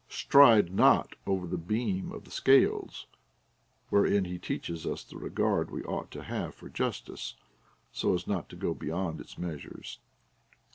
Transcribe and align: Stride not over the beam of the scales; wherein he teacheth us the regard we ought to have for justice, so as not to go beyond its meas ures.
Stride 0.09 0.73
not 0.73 1.13
over 1.27 1.45
the 1.45 1.59
beam 1.59 2.11
of 2.11 2.23
the 2.23 2.31
scales; 2.31 3.05
wherein 3.89 4.25
he 4.25 4.39
teacheth 4.39 4.83
us 4.83 5.03
the 5.03 5.15
regard 5.15 5.69
we 5.69 5.83
ought 5.83 6.09
to 6.09 6.23
have 6.23 6.55
for 6.55 6.69
justice, 6.69 7.35
so 7.91 8.15
as 8.15 8.25
not 8.25 8.49
to 8.49 8.55
go 8.55 8.73
beyond 8.73 9.21
its 9.21 9.37
meas 9.37 9.61
ures. 9.61 9.97